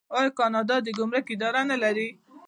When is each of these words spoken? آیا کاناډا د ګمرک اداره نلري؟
آیا 0.17 0.31
کاناډا 0.39 0.77
د 0.83 0.87
ګمرک 0.97 1.25
اداره 1.35 1.61
نلري؟ 1.71 2.09